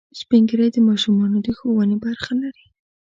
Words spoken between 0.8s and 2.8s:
ماشومانو د ښوونې برخه لري